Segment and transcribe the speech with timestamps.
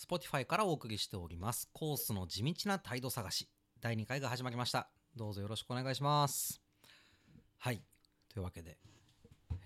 [0.00, 1.68] Spotify からお送りしております。
[1.74, 3.50] コースの地道な態度探し。
[3.82, 4.88] 第2回が始まりました。
[5.14, 6.58] どうぞよろしくお願いします。
[7.58, 7.82] はい。
[8.32, 8.78] というわけで、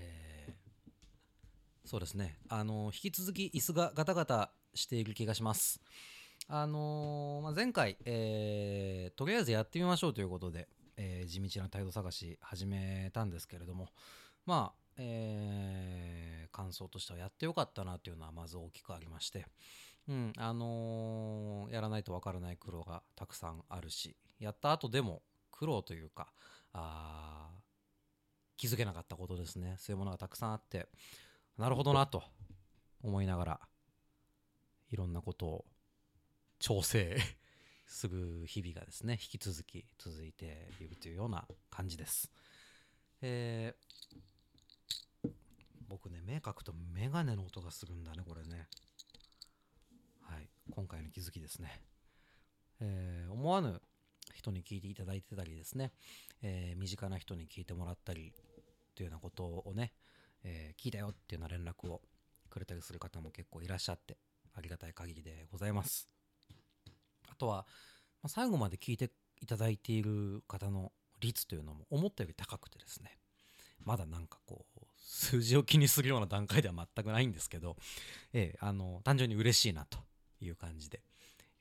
[0.01, 0.55] えー
[1.89, 2.39] そうですね。
[2.49, 5.81] あの、引き続き椅子がガタガタしている気がします。
[6.49, 10.67] あのーま、前回、えーとりあえずやってみましょうということで、
[10.97, 13.89] えー地道な態度探し始めたんですけれども、
[14.47, 19.47] まあ、えー感想としてはやってよかったなというのはまず大きくありまして、
[20.07, 26.33] うん、あのーやらないとわからない苦労がたくさんあるし、やった後でも苦労というか、
[26.73, 27.51] あ
[28.57, 29.77] 気づけなかったことですね。
[29.79, 30.89] そういうものがたくさんあって、
[31.57, 32.23] なるほどなと
[33.03, 33.61] 思いながら、
[34.91, 35.65] いろんなことを
[36.59, 37.17] 調整
[37.87, 42.31] する日々がですね、引き続き続いているというような感じです。
[43.23, 43.85] えー
[45.87, 48.67] 僕ね、目描くとメガネの音がするんだね、これね。
[50.71, 51.81] 今回の気づきですね。
[52.81, 53.81] えー思わぬ
[54.35, 55.93] 人に聞いていただいてたりですね、
[56.43, 58.33] えー身近な人に聞いてもらったり
[58.95, 59.93] というようなことをね、
[60.43, 62.01] えー聞いたよっていうような連絡を
[62.49, 64.17] くれたりする方も結構いらっしゃって、
[64.55, 66.09] ありがたい限りでございます。
[67.29, 67.67] あとは、
[68.23, 73.19] まあ最後まで聞いていただいている方の率というのも思ったより高くてですね、
[73.85, 77.77] まだなんかこう、数字を気にするような段階では全くないんですけど、
[78.33, 79.99] ええあの、単純に嬉しいなと
[80.41, 81.03] いう感じで、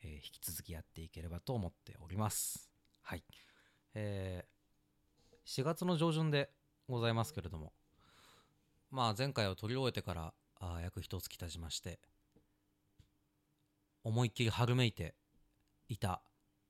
[0.01, 2.69] えー引き続きやっていければと思っております。
[3.01, 3.23] はい。
[3.93, 4.53] えー
[5.45, 6.49] 4月の上旬で
[6.87, 7.73] ございますけれども、
[8.91, 11.99] まあ前回を取り終えてからあ約一月経ちまして、
[14.03, 15.15] 思いっきり春めいて
[15.89, 16.21] いた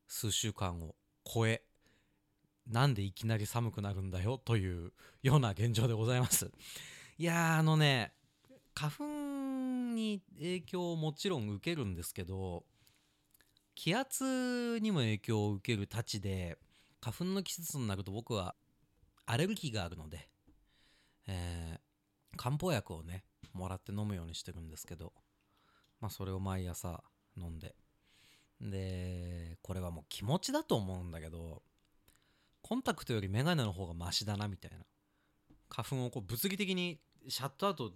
[0.08, 1.64] 数週間を超え、
[2.68, 6.52] なんでいきなり寒くなるんだよというような現状でございます。
[7.18, 8.14] いや、あのね、
[8.74, 9.04] 花粉
[9.94, 12.66] に影響をもちろん受けるんですけど、
[13.76, 16.58] 気圧にも影響を受けるたちで、
[17.02, 18.56] 花粉の季節になると僕は
[19.26, 20.30] アレルギーがあるので、
[21.28, 21.94] えー
[22.36, 25.14] 漢方薬をね、もらって飲むようにしてるんですけど、
[26.00, 27.04] まあそれを毎朝
[27.38, 27.76] 飲んで。
[28.62, 31.64] で、これはもう気持ちだと思うんだけど、
[32.62, 34.86] コンタクトよりメガネの方がマシだなみたいな。
[35.70, 37.92] 花粉をこう物理的にシャットアウト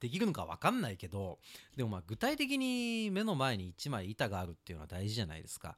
[0.00, 1.38] できるのか分かんないけど、
[1.76, 5.76] でもまあ具体的に目の前に1枚板があるっていうのは大事じゃないですか。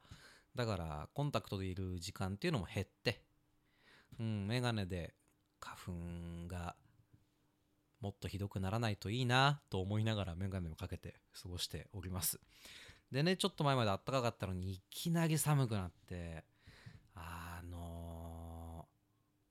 [0.54, 3.22] だからコンタクトでいる時間っていうのも減って、
[4.18, 5.14] うん、メガネで
[5.60, 5.92] 花粉
[6.48, 6.74] が
[8.00, 12.40] もっとひどくならないといいなと思いながらメガネをかけて過ごしております。
[13.12, 16.44] でね、ちょっと前まで暖かかったのにいきなり寒くなって、
[17.14, 18.30] あのー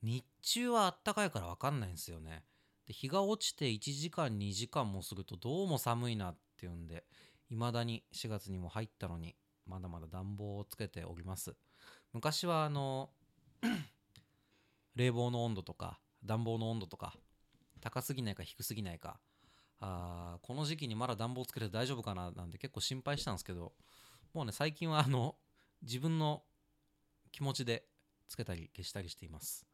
[0.02, 2.44] 日中は暖かいから分かんないんですよね。
[2.90, 7.06] で、日が落ちて1時間2時間もするとどうも寒いなっていうんで、
[7.50, 9.36] 未だに4月にも入ったのに、
[9.68, 11.56] まだまだ暖房をつけております。
[12.14, 13.12] 昔はあの、
[14.96, 17.14] 冷房の温度とか、暖房の温度とか、
[17.80, 19.20] 高すぎないか低すぎないか、
[19.80, 23.74] あーこの時期にまだ暖房つけて大丈夫かななんて結構心配したんですけど、
[24.34, 25.36] もうね、最近はあの、
[25.84, 26.44] 自分の
[27.32, 27.86] 気持ちで
[28.28, 29.68] つけたり消したりしています。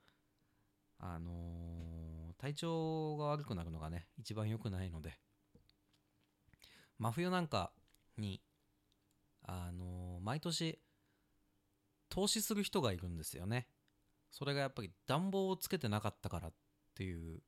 [1.00, 2.05] あのー
[2.46, 5.18] 体調が悪くなるのがね、一番良くないので、
[7.00, 7.72] 真冬なんか
[8.20, 8.40] に、
[9.42, 10.80] あのー毎年、
[12.08, 13.68] 投資する人がいるんですよね。
[14.30, 16.54] それがやっぱり暖房をつけてなかったからっ
[16.94, 17.40] ていう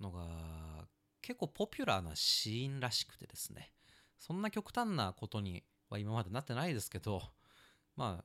[0.00, 0.88] のが
[1.22, 3.70] 結構ポピュラーなシーンらしくてですね。
[4.18, 7.22] そんな極端なことには今までなってないですけど、
[7.94, 8.24] ま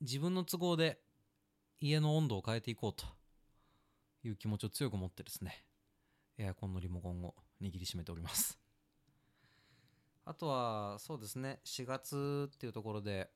[0.00, 1.00] 自分の都合で
[1.78, 3.19] 家の温度を変えていこうと
[4.22, 5.64] いう気持ちを強く持ってですね、
[6.38, 8.58] エアコンのリモコンを握りしめております。
[10.24, 13.30] あとは、そうですね、4月っていうところで、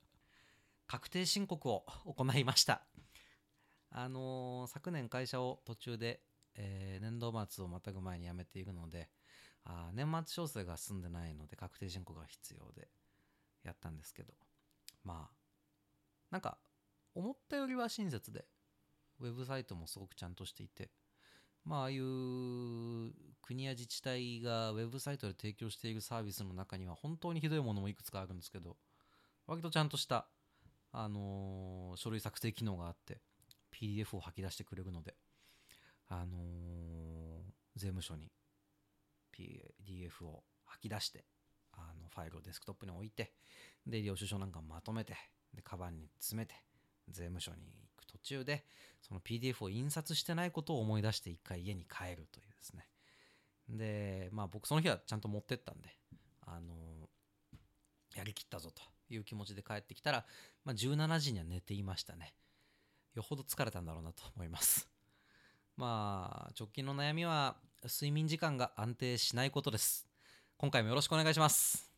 [0.86, 2.86] 確定申告を行いました。
[3.90, 6.22] あのー昨年会社を途中で、
[6.54, 9.10] えー年度末をまたぐ前に辞めているので、
[9.64, 12.88] あ年末調整が済んでないので確定申告が必要で
[13.62, 14.34] やったんですけど、
[15.04, 15.36] まあ、
[16.30, 16.58] なんか、
[17.14, 18.44] 思ったよりは親切で、
[19.20, 20.90] ウェブサイトもすごくちゃんとしていて、
[21.64, 23.12] まあ、ああいう
[23.42, 28.76] 国や自治体がウェブサイトで提供しているサービスの中には本当にひどいものもいくつかあるんですけど、
[29.46, 30.26] 割とちゃんとした、
[30.92, 33.20] あのー書類作成機能があって、
[33.72, 35.14] PDF を吐き出してくれるので、
[36.08, 36.44] あのー
[37.76, 38.30] 税務署に
[39.36, 41.24] PDF を吐き出して、
[41.72, 43.32] あのファイルをデスクトップに置いて、
[43.86, 45.16] で、領収書なんかまとめて、
[45.52, 46.54] で、カバンに詰めて、
[47.08, 47.56] 税務署に
[47.93, 48.64] 行途中で、
[49.02, 52.86] その PDF を印刷してないことを思い出して一回家に帰るというですね。
[53.68, 55.88] で、まあ僕その日はちゃんと持ってったんで、
[56.46, 56.74] あの
[58.14, 58.82] やりきったぞと
[59.12, 60.24] いう気持ちで帰ってきたら、
[60.64, 62.34] まあ、17時には寝ていましたね。
[63.14, 64.88] よほど疲れたんだろうなと思います。
[65.76, 70.06] まあ直近の悩みは睡眠時間が安定しないことです。
[70.56, 71.93] 今回もよろしくお願いします。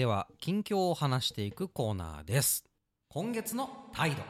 [0.00, 2.64] では近況を話していくコーナーです。
[3.10, 4.22] 今月の態度。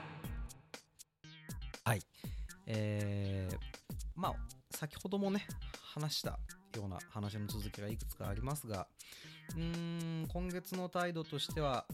[1.84, 2.02] はい。
[2.66, 3.56] えー、
[4.16, 4.34] まあ
[4.72, 5.46] 先ほどもね
[5.94, 6.40] 話した
[6.74, 8.88] ような話の続きがいくつかありますが
[9.54, 9.62] うー
[10.24, 11.86] ん今月の態度としては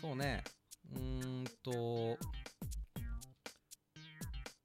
[0.00, 0.42] そうね。
[0.96, 2.18] うーんと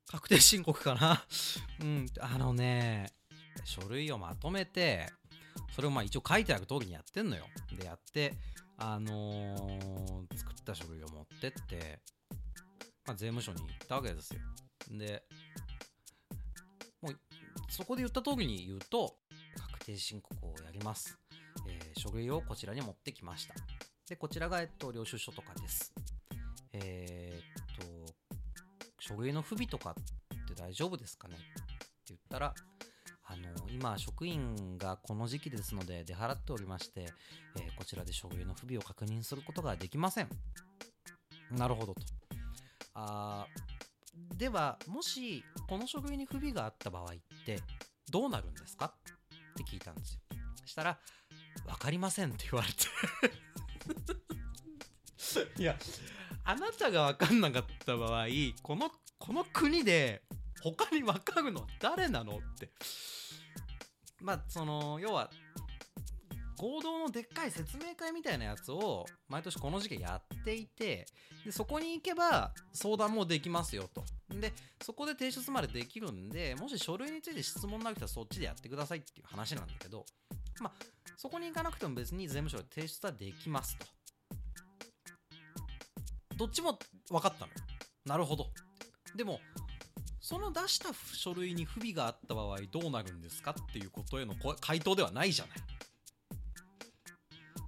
[0.08, 1.24] 確定申告かな。
[1.80, 3.14] うんあのね
[3.66, 5.12] 書類をまとめて
[5.78, 7.46] それをまあ一応書いてある通りにやってんのよ。
[7.72, 8.34] でやって
[8.78, 12.00] あのー作った書類を持ってって、
[13.06, 14.40] まあ、税務署に行ったわけですよ。
[14.90, 15.24] で
[17.04, 17.16] もう
[17.70, 19.18] そこで言った通りに言うと
[19.72, 21.16] 確定申告をやります、
[21.70, 23.54] えー書類をこちらに持ってきました。
[24.10, 25.94] でこちらが、えっと、領収書とかです。
[26.74, 28.14] えーっと
[29.00, 31.36] 書類の不備とかって大丈夫ですかね？
[31.36, 31.44] って
[32.08, 32.56] 言ったら
[33.42, 37.02] の今職員がこの時期ですので出払っておりまして、
[37.56, 40.30] えーこちらで書類の不備を確認することができません。
[41.52, 42.02] なるほどと。
[42.96, 43.46] あ
[44.36, 47.08] ではもしこの書類に不備があった場合っ
[47.46, 47.60] て
[48.12, 48.94] どうなるんですか？
[48.96, 50.22] って聞いたんですよ。
[50.62, 50.98] そしたら
[51.66, 52.86] 分かりませんって言われて。
[55.62, 55.78] いや
[56.44, 58.28] あなたが分かんなかった場合
[58.64, 60.24] このこの国で
[60.64, 62.38] 他に分かるのは誰なの？
[62.38, 62.70] って。
[64.22, 65.30] まあその要は
[66.58, 71.06] 合同のでっかい説明会みたいなやつを毎年この時期やっていて
[71.46, 74.04] でそこに行けば相談もできますよと。
[74.30, 80.06] でそこで提出までできるんでもし書類について質問なくてはそっちでやってくださいっていう話なんだけど
[80.60, 80.74] まあ
[81.16, 83.86] そこに行かなくても別に税務署で提出はできますと。
[86.36, 86.78] どっちも
[87.10, 87.54] 分かったのよ。
[88.06, 88.48] なるほど。
[89.16, 89.40] でも
[90.28, 95.58] その出した書類に不備があった場合どうなるんですかっていうことへの回答ではないじゃない。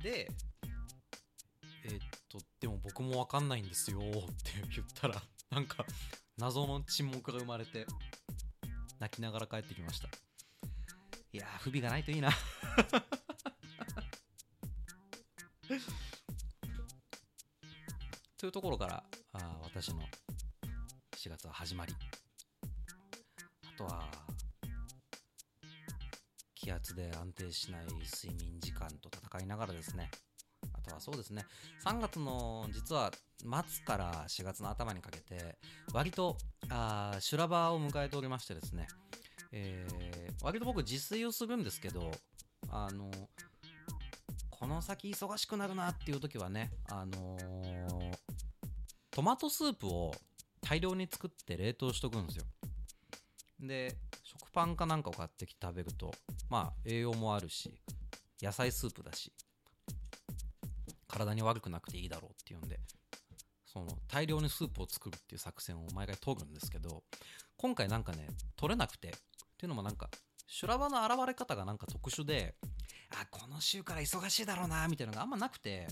[0.04, 0.30] で
[1.86, 4.12] えーっとでも僕も分かんないんですよって
[4.76, 5.86] 言ったらなんか
[6.38, 7.88] 謎の沈黙が生まれて
[9.00, 10.10] 泣きながら帰ってきました。
[11.32, 12.30] いや不備がないといいな。
[18.38, 19.02] というところから
[19.32, 20.02] あ私の
[21.16, 21.96] 4月は始まり。
[23.80, 24.04] とは
[26.54, 30.12] 気圧で安定しない睡眠時間と戦いながらですね。
[30.74, 31.46] あとはそうですね。
[31.86, 33.12] 3月の実は
[33.42, 35.58] 末から4月の頭にかけて
[35.94, 36.36] 割と
[36.70, 38.88] あ修羅場を迎えておりましてですね、
[39.54, 40.10] えー
[40.42, 42.12] 割と僕自炊をするんですけど
[42.70, 43.12] あの
[44.50, 48.12] この先忙しくなるなっていう時はねあのー
[49.12, 50.14] トマトスープを
[50.62, 52.46] 大量に作って冷凍しとくんですよ。
[53.60, 56.14] で食パンかなんかを買ってきて食べると
[56.50, 57.80] まあ栄養もあるし
[58.42, 59.34] 野菜スープだし
[61.08, 62.80] 体に悪くなくていいだろうっていうんで
[63.66, 67.04] その大量にスープを作るっていう作戦を毎回取るんですけど
[67.58, 69.12] 今回なんかね取れなくてっ
[69.58, 70.10] ていうのもなんか
[70.48, 72.56] 修羅場の現れ方がなんか特殊で
[73.12, 75.88] あこの週から忙しいだろうなみたいなのがあんまなくて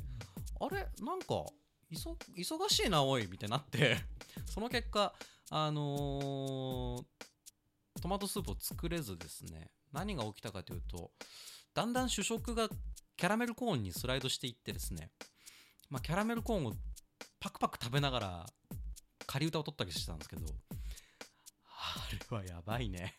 [0.59, 0.87] あれ？
[1.03, 1.45] なんか
[1.91, 3.97] 忙しいなおいみたいになって
[4.45, 5.13] その結果
[5.49, 7.03] あのー
[8.07, 11.11] トマトスープを作れずですね何が起きたかというと
[11.73, 12.69] だんだん主食が
[13.17, 15.09] キャラメルコーンにスライドしていってですね、
[15.89, 16.73] まあ、キャラメルコーンを
[17.41, 18.45] パクパク食べながら
[19.25, 20.45] 仮歌を取ったりしてたんですけど
[21.65, 23.15] あれはやばいね。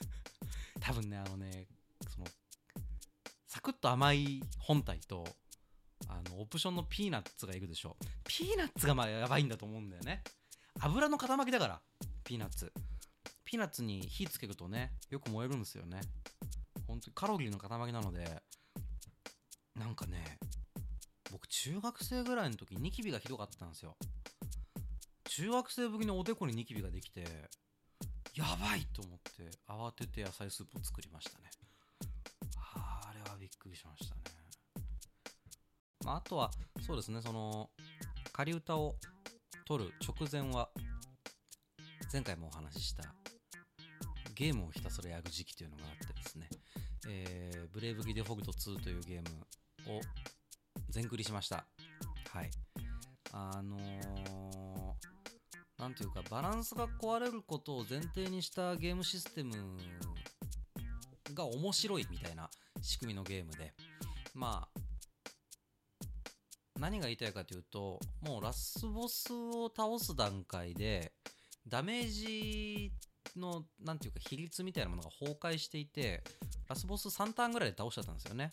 [0.80, 1.66] 多分ねあのね
[2.10, 2.26] その
[3.46, 5.24] サクッと甘い本体と
[6.08, 7.96] あのオプションのピーナッツがいるでしょ。
[8.24, 10.22] ピーナッツがまあやばいんだと思うんだよね。
[10.80, 11.80] 油の塊だから
[12.24, 12.72] ピーナッツ。
[13.52, 16.00] ピーナッツに火つけるとねよく燃えるんですよね。
[16.88, 18.24] 本当にカロリーの塊なので
[19.78, 20.38] なんかね
[21.30, 23.94] 僕中学生ぐらいの時ニキビがひどかったんですよ。
[25.24, 27.24] 中学生ぶりにおでこにニキビができて
[28.34, 31.50] やばいと思って慌てて野菜スープを作りましたね。
[32.56, 34.22] ああれはびっくりしましたね、
[36.06, 37.68] まあ、あとはそうですねその
[38.32, 38.94] 仮歌を
[39.66, 40.70] 取る直前は
[42.10, 43.14] 前回もお話しした
[44.34, 46.48] ゲームをひたすらやる時期というのがあってですね、
[47.08, 50.00] えーブレイブギデフォグト2というゲームを
[50.90, 51.64] 全クリしました。
[52.30, 52.50] はい。
[53.32, 55.12] あのー
[55.78, 59.56] なんていうかバランスが壊れることを前提にしたゲームシステム
[61.34, 62.48] が面白いみたいな
[62.80, 63.72] 仕組みのゲームで。
[64.34, 64.80] まあ
[66.78, 71.12] 何が言いたいかというともうラスボスを倒す段階で
[71.68, 72.92] ダメージ
[73.38, 76.22] のなんていうか比率みたいなものが崩壊していて
[76.68, 78.50] ラスボス3ターンぐらいで倒しちゃったんですよね。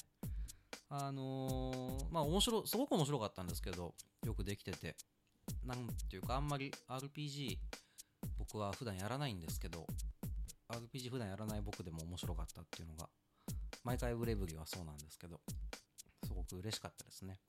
[0.90, 3.94] あのー、まあ面白すごく面白かったんですけど
[4.26, 4.96] よくできてて。
[5.66, 7.58] なんていうかあんまり RPG
[8.38, 9.86] 僕は普段やらないんですけど
[10.70, 13.10] RPG 普段やらない僕でも面白かったっていうのが
[13.84, 15.40] 毎回ブレブリはそうなんですけど
[16.24, 17.40] すごく嬉しかったですね。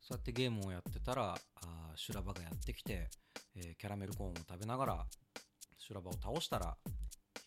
[0.00, 3.08] そうやってゲームをやってたらあ修羅場がやってきて、
[3.54, 5.06] えー、キャラメルコーンを食べながら
[5.82, 6.76] 修羅場を倒したら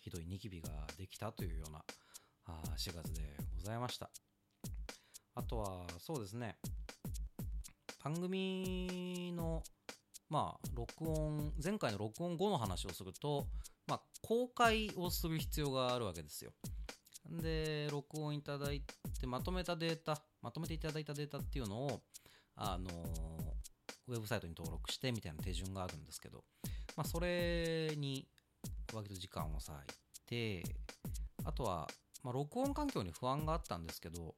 [0.01, 1.81] ひどいニキビができたというような
[2.47, 3.21] あ4月で
[3.55, 4.09] ございました。
[5.35, 6.57] あとはそうですね。
[8.03, 9.63] 番組の
[10.29, 13.47] まあ録音前回の録音後の話をすると
[13.87, 16.51] まあ公開をする必要があるわけですよ。
[17.41, 18.81] で録音いただい
[19.19, 22.01] てまとめたデータまとめていただいたデータっていうのを
[22.55, 22.89] あの
[24.07, 26.43] ウェブサイトに登録してみたいな手順があるんですけど、
[26.95, 28.27] まあ、それに
[28.93, 30.63] 割と時間を割いて
[31.43, 31.87] あとは、
[32.23, 34.35] まあ、録音環境に不安があったんですけど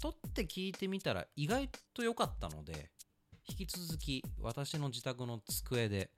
[0.00, 2.90] 撮って聞いてみたら意外と良かったので
[3.48, 6.10] 引き続き私の自宅の机で、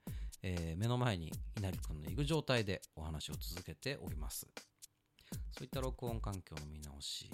[0.43, 4.47] えー、目の前に稲荷くんのいる状態でお話を続けております。
[5.51, 7.25] そういった録音環境の見直し。
[7.25, 7.29] い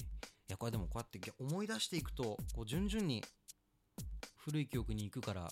[0.47, 3.23] やこれでもこうやって思い出していくとこう順々に
[4.37, 5.49] 古い記憶に行くから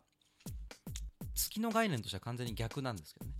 [1.57, 3.33] 月の概念としては完全に逆なんですけどね。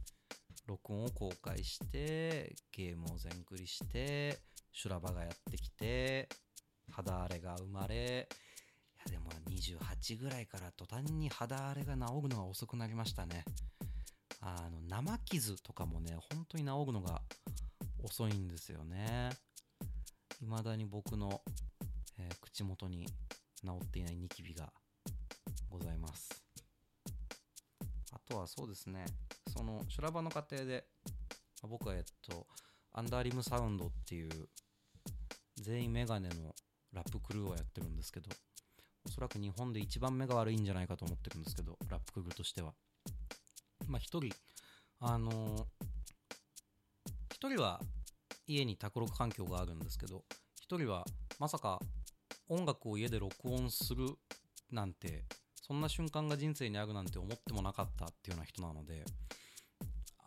[0.66, 4.40] 録音を公開してゲームを全クリして
[4.74, 6.28] 修羅場がやってきて
[6.92, 8.28] 肌荒れが生まれ
[9.08, 13.46] いやでも28ぐらいから途端に肌荒れが治るのが遅くなりましたね。
[14.42, 17.22] あの生傷とかもね本当に治るのが
[18.04, 19.30] 遅いんですよね。
[20.40, 21.42] 未だに僕の、
[22.20, 23.06] えー、口元に
[23.64, 24.72] 治っていないニキビが
[28.28, 29.06] とはそうですね。
[29.56, 30.86] その修羅場の過程で
[31.64, 32.46] 僕はえっと
[32.94, 34.30] アンダーリムサウンドっていう
[35.56, 36.54] 全員メガネの
[36.94, 38.30] ラップクルーをやってるんですけど
[39.06, 42.74] おそらく日本で一番目が悪いんじゃないかと思ってるんですけどラップクルーとしては。
[43.88, 44.34] まあ一人
[45.00, 45.64] あのー、
[47.34, 47.80] 一人は
[48.48, 50.24] 家に卓録環境があるんですけど
[50.60, 51.06] 一人は
[51.40, 51.80] まさか
[52.50, 54.10] 音楽を家で録音する
[54.72, 55.24] なんて
[55.68, 59.04] そんな瞬間が人生にあるなんて思ってもなかったっていうような人なので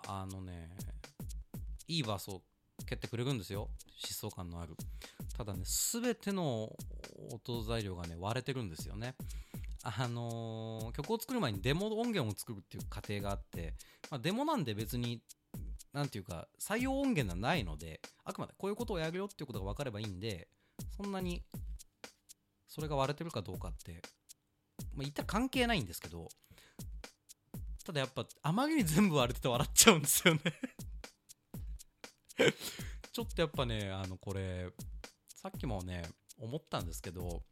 [0.06, 0.68] あのね
[1.88, 2.42] いいバースを
[2.86, 3.68] 蹴ってくれるんですよ。
[4.02, 4.74] 疾走感のある。
[5.36, 6.70] ただね全ての
[7.32, 9.14] 音材料がね割れてるんですよね。
[9.82, 13.74] あのー、曲を作る前にデモ音源を作るっていう過程があって、
[14.10, 15.22] まあ、デモなんで別に
[15.94, 20.48] 何ていうか採用音源がないのであくまでこういうことをやるよっていうことが分かればいいんで
[20.96, 21.42] そんなに
[22.68, 24.02] それが割れてるかどうかって
[24.94, 26.28] まあ、言った関係ないんですけど
[27.84, 30.40] ただやっぱあまりに全部割れてて笑っちゃうんですよね。
[33.12, 34.70] ちょっとやっぱねあのこれ
[35.28, 36.08] さっきもね
[36.38, 37.42] 思ったんですけど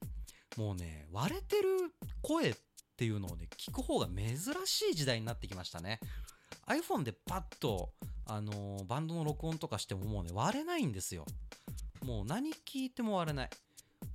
[0.56, 1.92] もうね割れてる
[2.23, 2.56] 声っ
[2.97, 5.99] ていうのをね聞く方が珍しい時代になってきましたね。
[6.66, 7.92] iPhone でパッと
[8.26, 11.25] あのー、バンドの録音とかしてももうね割れないんですよ。
[12.04, 13.50] もう何聞いても割れない。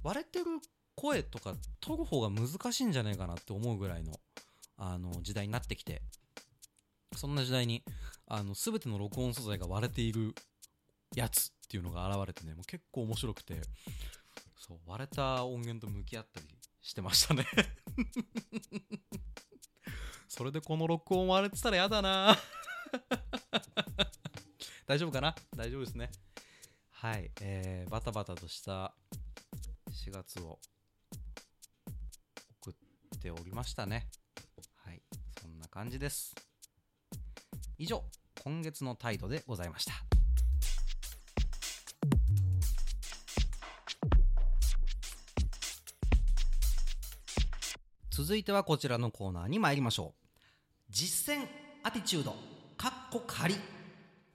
[0.03, 0.46] 割れてる
[0.95, 4.13] 声とか取る方が難しいんじゃないかなって思うぐらいの
[4.77, 6.01] あの時代になってきて。
[7.15, 7.83] そんな時代に
[8.25, 10.33] あの全ての録音素材が割れている
[11.15, 13.62] やつっていうのが現れてねもう結構面白くて。
[14.65, 16.47] そう割れた音源と向き合ったり
[16.81, 17.45] してましたね。
[20.29, 22.38] それでこの録音割れてたらやだな。
[24.88, 25.35] 大丈夫かな？
[25.53, 26.09] 大丈夫ですね。
[26.91, 28.95] はい、えー、バタバタとした
[29.91, 30.59] 4月を
[33.24, 34.08] ておりましたね。
[34.75, 35.01] はい。
[35.42, 36.36] そんな感じです。
[37.77, 38.03] 以上
[38.44, 39.94] 今月の態度でございました。
[48.12, 50.27] 続いてはこちらのコーナーに参りましょう。
[50.89, 51.48] 実践
[51.82, 52.36] アティチュード
[52.77, 53.56] かっこ仮。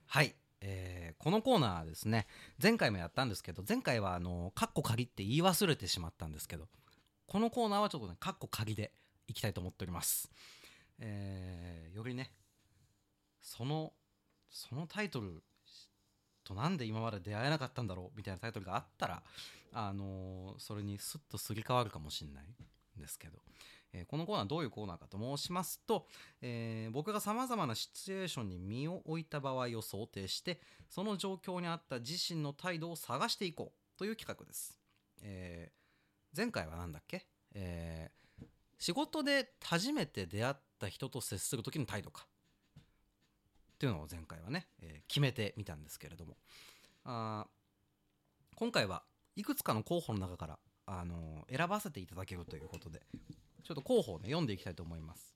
[0.07, 2.26] はい、えー、このコーナーですね。
[2.61, 6.68] 前回もやったんですけど前回はあのカッコ仮って言い忘れてしまったんですけど
[7.28, 8.90] このコーナーはちょっとね、カッコ鍵で
[9.26, 10.30] いきたいと思っております。
[10.99, 12.32] えー、よりね、
[13.42, 13.92] その、
[14.50, 15.42] そのタイトル
[16.42, 19.23] となんで今まで出会えなかったんだろうみたいなタイトルがあったら、
[19.75, 23.38] あのー、それにスッとすり替わるかもしれないんですけど、
[23.92, 26.06] えーこのコーナーどういうコーナーかと申しますと、
[26.40, 34.78] えー僕がさまざまなシチュエーションに身を置いた場合を想定してその状況に合った自身の態度を探していこうという企画です、
[35.20, 35.70] え
[36.38, 38.18] 前回は何だっけ、えー
[38.80, 42.28] 仕事で初めて出会った人と接する時の態度か。
[42.78, 46.37] っていうのを前回はね、えー決めてみたんですけれども。
[47.02, 47.49] あ
[48.54, 49.02] 今回は
[49.35, 53.02] いくつかの候補の中から、あのー選ばせていただけるということで
[53.64, 55.35] ちょっと候補をね読んでいきたいと思います。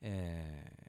[0.00, 0.82] えー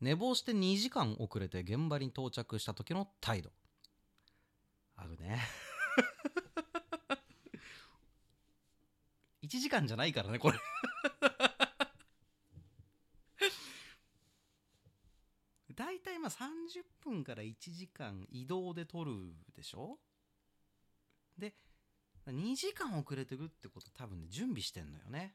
[0.00, 3.50] 寝坊して2時間遅れて現場に到着した時の態度。
[4.94, 5.40] あるね。
[9.48, 10.58] 1時間じゃないからねこれ。
[15.74, 19.12] だいたいまあ30分から1時間移動で撮る
[19.56, 19.98] でしょ？
[21.38, 21.54] で
[22.26, 25.34] 2時間遅れてるってこと多分ね準備してんのよね。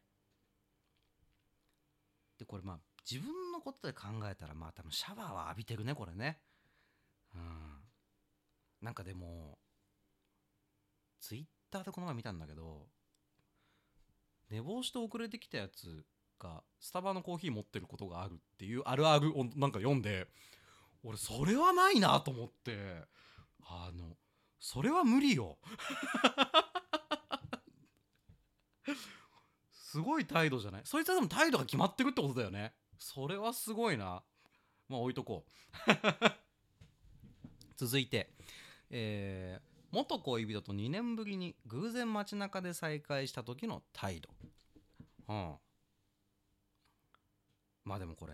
[2.37, 2.79] でこれまあ
[3.09, 6.39] 自分のことで考えたらまあ多分シャワーは浴びてるねこれね。
[7.33, 7.81] うん。
[8.81, 9.57] なんかでも
[11.21, 12.89] ツイッターでこの前見たんだけど
[14.53, 16.05] 寝坊して遅れてきたやつ
[16.39, 20.27] がスタバのコーヒー持ってることがあるっていうあるあるをなんか読んで
[21.03, 23.01] 俺それはないなと思って。
[23.65, 24.17] あの
[24.59, 25.57] それは無理よ。
[29.71, 30.81] すごい態度じゃない？
[30.85, 32.73] そいつはでも態度が決まってるってことだよね。
[32.99, 34.21] それはすごいな。
[34.89, 35.51] まあ置いとこう。
[37.77, 38.29] 続いて
[38.89, 44.29] えー元恋人と2年ぶりに偶然街中で再会した時の態度。
[45.29, 45.55] うん。
[47.85, 48.33] まあでもこれ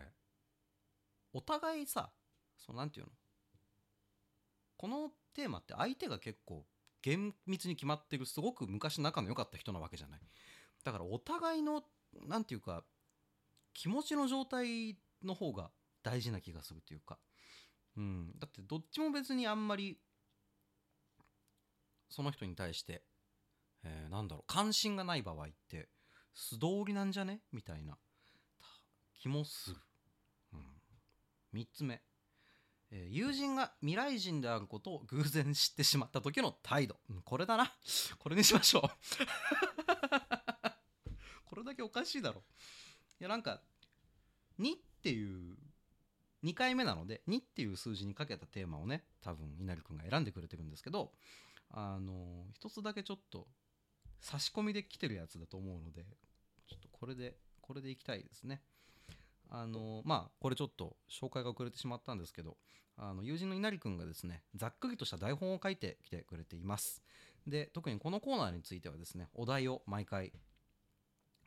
[1.33, 2.11] お互いさ
[2.57, 3.11] そうなんていうの？
[4.77, 6.63] このテーマって相手が結構
[7.01, 10.21] 厳密に決まってるすごく昔仲の良かった人なわけじゃない。
[10.85, 11.83] だからお互いの
[12.25, 12.85] なんていうか
[13.73, 15.71] 気持ちの状態の方が
[16.03, 17.17] 大事な気がするというか。
[17.97, 18.31] うん。
[18.39, 19.97] だってどっちも別にあんまり
[22.09, 23.03] その人に対して、
[23.83, 25.87] えーなんだろう関心がない場合って
[26.33, 27.41] 素通りなんじゃね？
[27.51, 27.97] みたいな
[29.13, 29.75] 気もする、
[30.53, 32.01] うん、3つ目、
[32.91, 37.71] えー友人が未来人であることを偶然知ってしまった時の態度、うんこれだな。
[38.17, 38.83] これにしましょう。
[41.45, 42.43] これだけおかしいだろ。
[43.19, 43.61] いやなんか
[44.59, 45.57] 2っていう
[46.43, 51.11] 2回目なので2っていう数字にかけたテーマをね多分稲荷君が選んでくれてるんですけど
[51.71, 53.47] あの一つだけちょっと
[54.21, 56.05] 差し込みで来てるやつだと思うので
[56.67, 58.61] ちょっとこれでこれでいきたいですね。
[59.51, 62.57] あのまあこれちょっと紹介が遅れてしまったんですけど
[62.97, 67.01] あの友人の稲荷君がですねざっくりとした台本を書いてきてくれています。
[67.47, 70.33] で特にこのコーナーについてはですねお題を毎回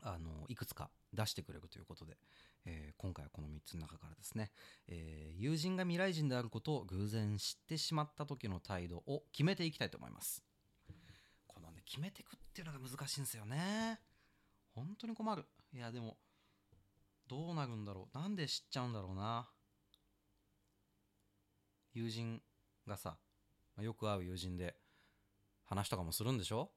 [0.01, 2.17] あのいくつか出してくれるということで、
[2.65, 4.53] えー今回はこの3つの中からですね、
[4.87, 10.45] えー友人が未来人であることを偶然知ってしまった時の態度を決めていきたいと思います。
[11.47, 14.01] このね決めていくっていうのが難しいんですよね。
[14.75, 15.45] 本当に困る。
[15.75, 16.17] いやでも
[17.29, 18.19] どうなるんだろう。
[18.19, 19.49] なんで知っちゃうんだろうな。
[21.95, 22.41] 友人
[22.87, 23.19] がさ、
[23.81, 24.77] よく会う友人で
[25.65, 26.71] 話とかもするんでしょ？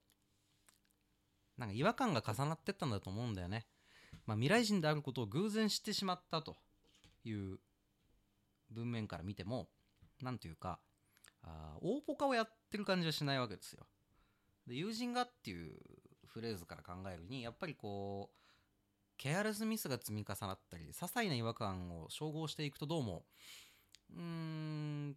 [1.57, 3.65] なんか違和感が重なってったんだと思うんだよね。
[4.25, 6.55] まあ、未来人であることを偶然知ってしまったと
[7.23, 7.59] いう
[8.71, 9.69] 文面から見ても、
[10.21, 10.79] なんというか、
[11.43, 13.85] あ大ポカをやってる感じはしないわけですよ。
[14.67, 15.75] で、友人がっていう
[16.25, 18.35] フレーズから考えるに、やっぱりこう、
[19.17, 23.25] ケアレスミスが積み重なったり、些細な違和感を照合していくとどうも、
[24.13, 25.15] うーん、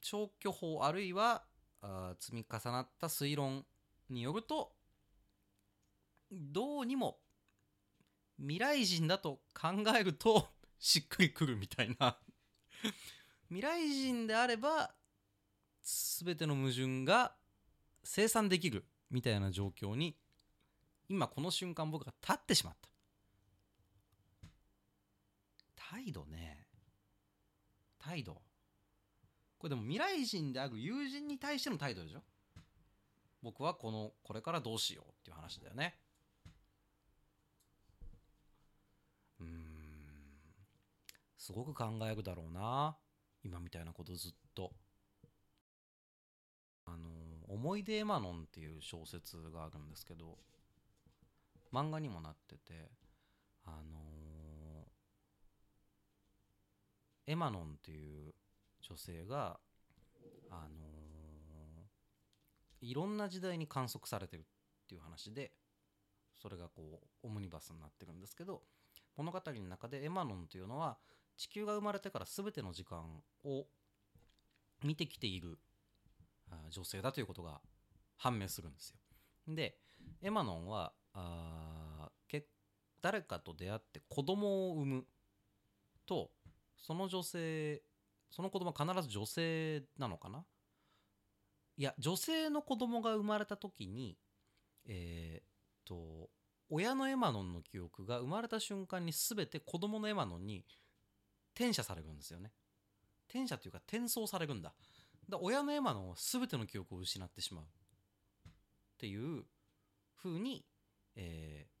[0.00, 1.44] 消去法あるいは
[1.80, 3.64] あ積み重なった推論
[4.08, 4.72] によると
[6.30, 7.18] どうにも
[8.38, 10.48] 未来人だと考えると
[10.78, 12.18] しっくりくるみたいな。
[13.48, 14.94] 未来人であれば
[15.82, 17.36] 全ての矛盾が
[18.04, 20.18] 生産できるみたいな状況に
[21.08, 22.88] 今この瞬間僕が立ってしまった。
[25.74, 26.68] 態度ね。
[27.98, 28.42] 態度。
[29.58, 32.22] これでも未来人である友人に対しての態度でしょ。
[33.42, 35.96] 僕はこのこれからどうしようっていう話だよね
[39.40, 39.50] うーん
[41.48, 42.94] すごく考えるだろうな。
[43.42, 44.70] 今みたいなことずっと。
[46.84, 47.08] あの
[47.48, 50.38] 「思い出エマノン」っていう小説があるんですけど
[51.72, 52.90] 漫画にもなってて
[53.64, 54.86] あの
[57.26, 58.34] エマノンっていう
[58.82, 59.58] 女性が
[60.50, 61.86] あの
[62.82, 64.44] いろんな時代に観測されてるっ
[64.86, 65.52] ていう話で
[66.36, 68.62] それがこうオムニバスになってるんですけど
[69.16, 70.98] 物語の中でエマノンというのは
[71.38, 73.66] 地球が生まれてから全ての時間を
[74.84, 75.58] 見てきている
[76.70, 77.60] 女性だということが
[78.16, 78.96] 判明するんですよ。
[79.54, 79.78] で
[80.20, 82.46] エマノンはあけ
[83.00, 85.06] 誰かと出会って子供を産む
[86.06, 86.30] と
[86.76, 87.82] その女性
[88.30, 90.44] その子供は必ず女性なのかな？
[91.76, 94.18] いや女性の子供が生まれた時に
[94.86, 95.44] えーっ
[95.84, 96.30] と
[96.70, 100.64] 親のエマノンの記憶が生まれた瞬間に全て子供のエマノンに
[101.58, 102.52] 転写されるんですよね。
[103.28, 104.72] 転写というか転送されるんだ。
[105.28, 107.66] だ親のエマノンは全ての記憶を失ってしまうっ
[108.98, 109.42] ていう
[110.22, 110.64] 風に、
[111.16, 111.78] えー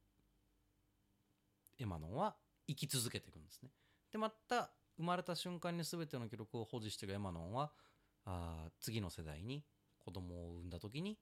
[1.80, 2.34] エマノンは
[2.66, 3.70] 生き続けていくんですね。
[4.10, 7.70] でまた生まれた瞬間に全ての記録を保持しているエマノンは
[8.24, 9.62] あ次の世代に
[10.00, 11.16] 子供を産んだ時に、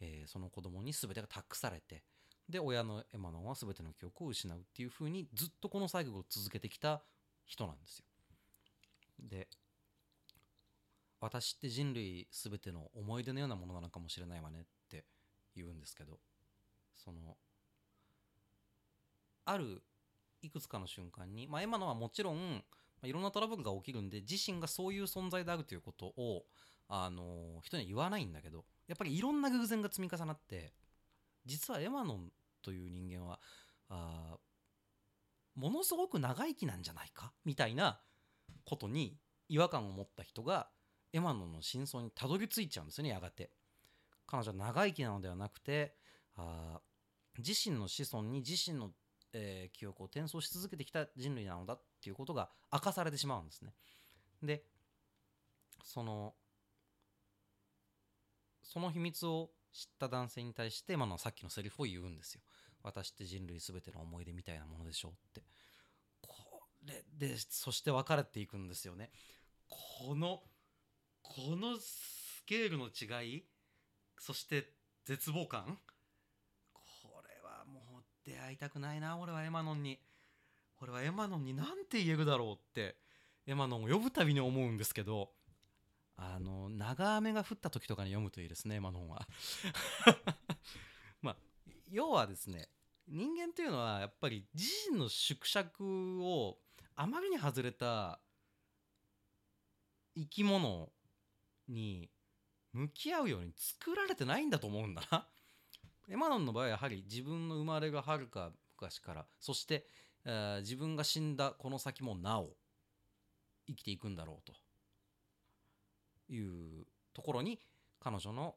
[0.00, 2.04] えーその子供に全てが託されて
[2.48, 7.02] で親のエマノンは全ての記憶を失うっていう風にずっとこのサイクルを続けてきた
[7.48, 8.04] 人なんですよ。
[9.18, 9.48] で
[11.20, 15.04] 私って人類全ての思い出のようなものなのかもしれないわねって
[15.56, 16.20] 言うんですけど
[16.96, 17.36] その
[19.44, 19.82] ある
[20.42, 22.62] いくつかの瞬間に、まあ、エマノンはもちろん、
[23.02, 26.44] ま、いろんなトラブルが起きるんで自身がそういう存在であるということを、
[26.88, 30.72] あの人には言わないんだけどやっぱりいろんな偶然が積み重なって
[31.44, 32.32] 実はエマノン
[32.62, 33.40] という人間は
[33.90, 34.38] あ
[35.58, 37.32] ものすごく長生きなんじゃないか？
[37.44, 38.00] みたいな
[38.64, 39.18] ことに
[39.48, 40.68] 違和感を持った人が
[41.12, 43.50] エマノの真相にたどり着いちゃうんですよねやがて。
[44.26, 45.94] 彼女は長生きなのではなくて
[46.36, 46.80] あ
[47.38, 48.90] 自身の子孫に自身の、
[49.32, 53.72] えー記憶を転送し続けてきた人類なのだっていうことが明かされてしまうんですね。
[54.42, 54.64] で
[55.82, 56.34] その
[58.62, 62.42] その秘密を知った男性に対して今のさっきのセリフを言うんですよ。
[62.82, 65.42] 私って人類全ての思い出みたいなものでしょうって。
[66.20, 69.10] これでそして別れていくんですよね。
[69.68, 70.42] この
[71.22, 73.44] このスケールの違い
[74.18, 74.72] そして
[75.04, 75.78] 絶望感
[76.72, 79.98] これはもう出会いたくないな俺はエマノンに。
[80.80, 82.96] 俺はエマノンに何て言えるだろうって
[83.46, 85.30] エマノンを呼ぶたびに思うんですけど
[86.16, 89.26] あの長雨が降った時とかに読むといいですねエマノンは。
[91.90, 92.68] 要はですね
[93.06, 96.58] 人間というのはやっぱり自身の縮尺を
[96.94, 98.20] あまりに外れた
[100.14, 100.90] 生き物
[101.68, 102.10] に
[102.72, 105.26] 向き合うように作られてないんだと思うんだな。
[106.08, 109.86] エマノンの場合はやはり自分の生まれがはるか昔からそして、
[110.24, 112.56] えー自分が死んだこの先もなお
[113.66, 114.54] 生きていくんだろうと
[116.32, 117.60] いうところに
[118.00, 118.56] 彼女の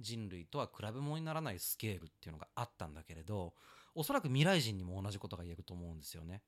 [0.00, 3.54] 人類とは比べ物にならないスケールっていうのがあったんだけれど
[3.94, 6.42] おそらく未来人にも同じことが言えると思うんですよね。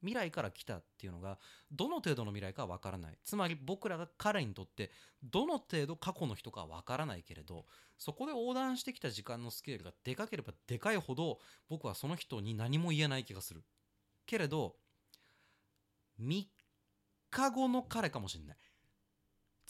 [0.00, 1.38] 未来から来たっていうのが
[1.70, 3.18] どの程度の未来かは分からない。
[3.22, 4.90] つまり僕らが彼にとって
[5.22, 7.66] どの程度過去の人かは分からないけれど
[7.98, 11.38] そこで横断してきた時間のスケールがでかければでかいほど
[11.68, 13.62] 僕はその人に何も言えない気がする。
[14.24, 14.76] けれど
[16.18, 16.46] 3
[17.30, 18.56] 日後の彼かもしれない。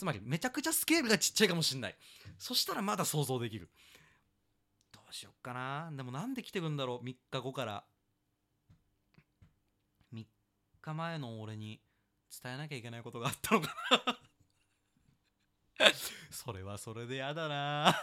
[0.01, 1.97] つまりめちゃくちゃスケールがちっちゃいかもしれない。
[2.39, 3.69] そしたらまだ想像できる。
[4.93, 5.93] どうしよっかな。
[5.95, 7.05] でもなんで来てるんだろう。
[7.05, 7.85] 3日後から。
[10.15, 10.25] 3
[10.81, 11.83] 日前の俺に
[12.43, 13.75] 伝えなきゃいけないことがあったのか
[15.79, 15.91] な。
[16.31, 17.95] それはそれでやだな。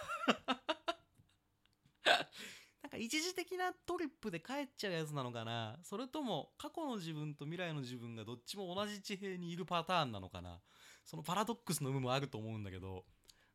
[2.84, 5.80] なんか一時的なトリップで帰っちゃうやつなのかな。
[5.82, 10.60] それとも過去の自分と未来の自分がどっちも同じ地平にいるパターンなのかな。
[11.08, 13.06] そのパラドックスの有無もあると思うんだけど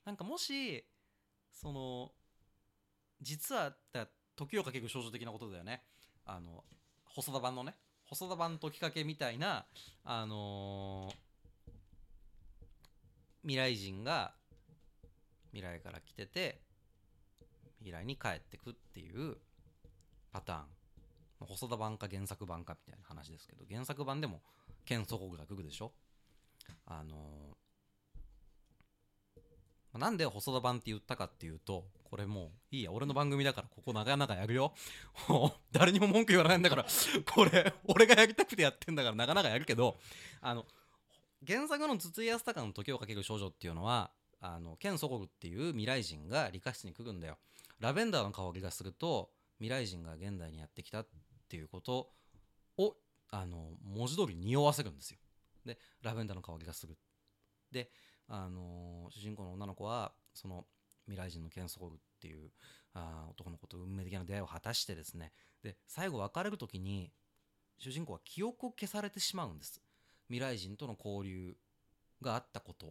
[0.06, 0.84] なんかもし
[1.52, 2.10] その
[3.20, 3.74] 実は
[4.34, 5.84] 時をかける少女的なことだよね。
[6.24, 6.64] あの
[7.04, 7.74] 細田版のね。
[8.06, 9.66] 細田版時かけみたいな
[10.04, 11.14] あのー
[13.42, 14.34] 未来人が
[15.52, 16.60] 未来から来てて
[17.80, 19.36] 未来に帰ってくっていう
[20.32, 21.46] パターン。
[21.46, 24.40] 細田版か原作版かみたいな話ですけど原作版でも
[24.84, 25.92] 剣祖国が来るでしょ。
[26.86, 27.52] あのー
[29.98, 32.92] なんで細田版って言ったかっていうとこれもういいや。
[32.92, 34.72] 俺の番組だからここ長々やるよ。
[35.28, 36.86] もう誰にも文句言わないんだから。
[37.34, 39.98] これ俺がやりたくてやってんだから長々やるけど
[40.40, 40.64] あの
[41.46, 47.36] 原作の筒井康隆の時をかける少女っていうのはあのケン・ソゴルっていう未来人が理科室に来るんだよ。
[47.78, 51.06] ラベンダーの香りがすると未来人が現代にやってきたっ
[51.50, 52.08] ていうこと
[52.78, 52.96] を
[53.30, 55.18] あの文字通り匂わせるんですよ。
[55.64, 56.96] でラベンダーの香りがする
[57.70, 57.90] で
[58.28, 60.66] あの主人公の女の子はその
[61.06, 62.50] 未来人のケン・ソゴルっていう
[62.94, 65.32] あ男の子と運命的な出会いを果たしてですね。
[65.62, 67.12] で最後別れる時に
[67.78, 69.80] 主人公は記憶を消されてしまうんです。
[70.28, 71.56] 未来人との交流
[72.20, 72.90] があったことっ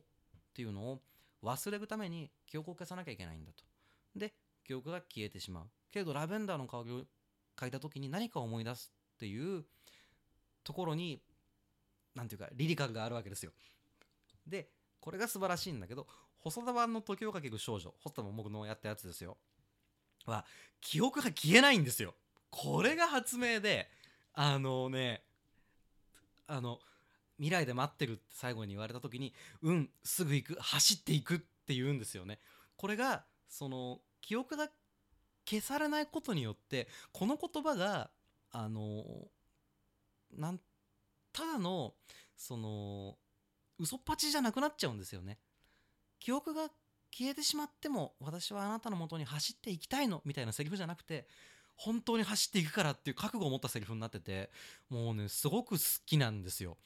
[0.53, 1.01] ていうのを
[1.43, 3.63] 忘れるために記憶を消さなきゃいけないんだと。
[4.15, 4.33] で
[4.65, 5.69] 記憶が消えてしまう。
[5.91, 7.03] けれどラベンダーの香りを
[7.55, 9.65] 嗅いだ時に何かを思い出すっていう
[10.63, 11.21] ところに
[12.15, 13.51] 何ていうかリリカがあるわけですよ。
[14.45, 14.69] で
[14.99, 16.07] これが素晴らしいんだけど
[16.39, 19.37] 細田版の時をかける少女細田も僕のやったやつですよ。
[20.25, 20.45] は
[20.79, 22.15] 記憶が消えないんですよ。
[22.49, 23.89] これが発明で
[24.33, 25.23] あのね
[26.47, 26.79] あの
[27.37, 32.39] 未来で待ってるって最後に言われた時にうんすぐ行く走っていくって言うんですよね。
[32.75, 34.69] これがその記憶が
[35.47, 38.09] 消されないことによってこの言葉が
[38.51, 39.03] あの
[40.33, 40.59] なん
[41.33, 41.93] ただの
[42.35, 43.17] その
[43.79, 45.39] 嘘っぱちじゃなくなっちゃうんですよね。
[46.19, 46.69] 記憶が
[47.11, 51.27] 消えてしまっても私はあなたのもとに走っていきたいのみたいなセリフじゃなくて
[51.75, 54.49] 本当に走っていくからっていう覚悟を持ったセリフになってて
[54.89, 56.77] もうねすごく好きなんですよ。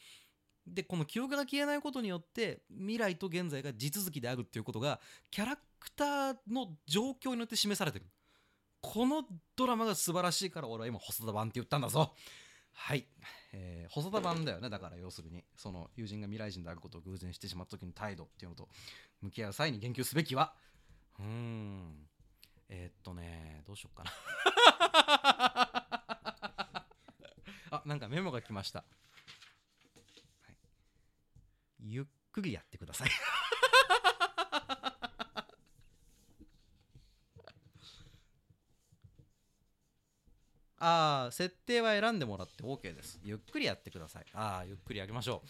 [0.65, 8.05] でこの記憶が消えないことによって未来と現在が地続きであるっていうことがキャラクターの状況によって示されてる。
[8.81, 9.23] この
[9.55, 12.13] ドラマが素晴らしいから俺は今細田版って言ったんだぞ。
[12.71, 13.08] はい、
[13.57, 15.45] えー、細田版だよねだから要するに。
[15.55, 18.67] その友人が未来人であることを偶然してしまった時の態度っていうのと
[19.21, 20.53] 向き合う際に言及すべきは
[21.19, 22.07] うん。
[22.67, 24.11] えー、っとねどうしよっかな。
[27.77, 28.79] あなんかメモが来ました。
[28.79, 28.85] は
[30.51, 30.55] い。
[31.79, 33.09] ゆっくりやってください。
[40.88, 43.19] ああ設定は選んでもらって OK です。
[43.24, 44.26] ゆっくりやってください。
[44.34, 45.41] ああゆっくりやりましょ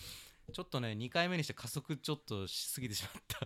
[0.47, 0.53] う。
[0.53, 3.45] ちょっとね2回目にして加速ちょっとしすぎてしまった。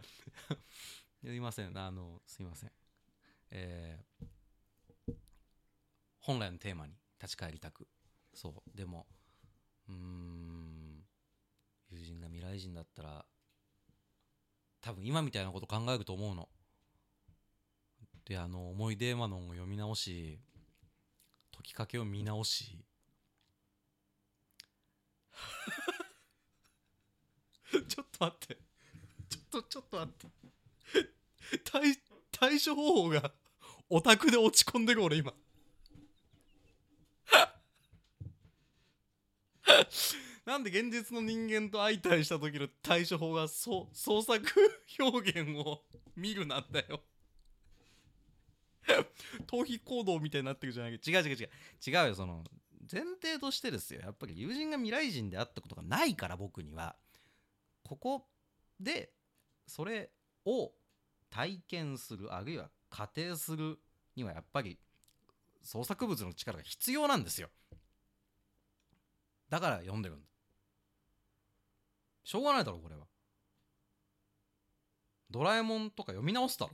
[1.26, 1.76] すいません。
[1.76, 2.72] あのすいません。
[3.50, 5.16] えー、
[6.20, 7.88] 本来のテーマに立ち返りたく。
[8.36, 8.78] そう。
[8.78, 9.08] でも
[9.88, 11.04] うーん
[11.90, 13.26] 友人が未来人だったら
[14.80, 16.50] 多分今みたいなこと考えると思うの。
[18.26, 20.40] であの思い出マノンを読み直し
[21.60, 22.78] 解きかけを見直し。
[27.72, 28.58] ちょっと待って。
[29.30, 30.28] ちょっとちょっと待って。
[31.66, 31.98] 対
[32.32, 33.34] 対処方法が
[33.90, 35.34] オタクで落ち込んでる俺今。
[40.46, 44.42] なんで現実の人間と相対した時の対処法が創作
[44.98, 45.84] 表現を
[46.16, 47.04] 見るなんだよ。
[49.48, 51.18] 逃避行動みたいになってるじゃないけど。
[51.20, 51.50] 違う違う違う。
[51.88, 52.16] 違うよ。
[52.16, 52.44] その
[52.92, 54.02] 前提としてですよ。
[54.02, 56.96] やっぱり友人が未来人であったことがないから僕には。
[57.84, 58.28] ここ
[58.80, 59.12] で
[59.68, 60.12] それ
[60.46, 60.72] を
[61.30, 63.80] 体験するあるいは仮定する
[64.16, 64.80] にはやっぱり
[65.62, 67.50] 創作物の力が必要なんですよ。
[69.50, 70.28] だから読んでるんだ
[72.24, 73.06] しょうがないだろこれは。
[75.32, 76.74] ドラえもんとか読み直すだろ。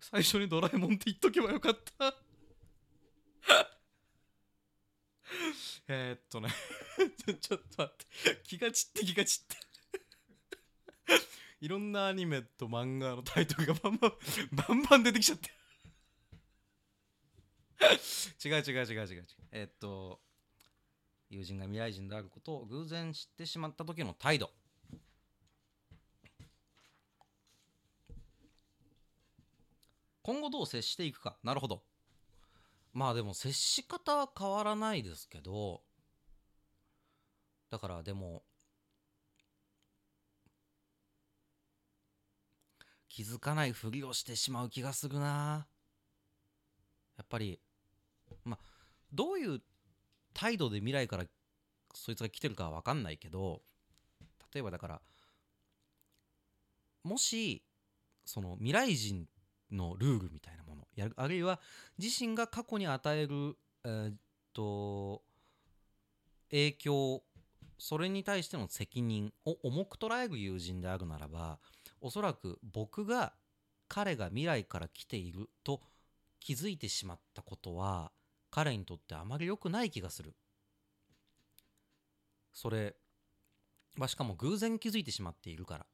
[0.00, 2.14] 最初にドラえもんって言っとけばよかった。
[5.88, 6.48] えっとね。
[7.40, 8.06] ちょっと待って。
[8.44, 9.56] 気が散って気が散って。
[11.60, 14.12] いろんなアニメと漫画のタイトルがバンバン
[14.52, 15.50] バンバン出てきちゃって。
[18.44, 19.26] 違う違う違う違う違う。
[19.52, 20.22] えっと
[21.28, 24.52] 友人が未来人であることを偶然知ってしまった時の態度。
[30.22, 31.36] 今後どう接していくか。
[31.42, 31.82] なるほど。
[32.92, 35.80] まあでも接し方は変わらないですけど
[37.70, 38.42] だからでも
[43.08, 45.66] 気づかないふりをしてしまう気がするな。
[47.16, 47.60] やっぱり
[48.44, 48.64] まあ
[49.12, 49.60] どういう
[50.32, 51.24] 態度で未来から
[51.92, 53.62] そいつが来てるかは分かんないけど
[54.54, 55.00] 例えばだから
[57.02, 57.62] もし
[58.24, 59.26] その未来人
[59.72, 60.86] のルールみたいなもの。
[60.96, 61.60] やるあるいは
[61.98, 64.14] 自身が過去に与える、えー、っ
[64.52, 65.22] と
[66.50, 67.22] 影響
[67.78, 71.58] それに対しての責任を重く捉える友人であるならば
[72.00, 73.32] おそらく僕が
[73.88, 75.80] 彼が未来から来ていると
[76.38, 78.12] 気づいてしまったことは
[78.50, 80.34] 彼にとってあまり良くない気がする。
[82.52, 82.96] それ
[83.96, 85.86] はしかも偶然気づいてしまっているから。